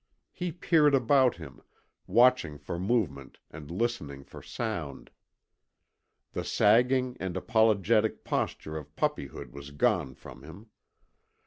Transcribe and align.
He 0.31 0.51
peered 0.51 0.95
about 0.95 1.35
him, 1.35 1.61
watching 2.07 2.57
for 2.57 2.79
movement 2.79 3.37
and 3.51 3.69
listening 3.69 4.23
for 4.23 4.41
sound. 4.41 5.11
The 6.31 6.43
sagging 6.43 7.17
and 7.19 7.37
apologetic 7.37 8.23
posture 8.23 8.77
of 8.77 8.95
puppyhood 8.95 9.51
was 9.51 9.69
gone 9.69 10.15
from 10.15 10.41
him. 10.41 10.71